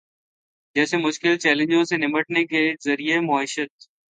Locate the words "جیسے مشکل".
0.75-1.37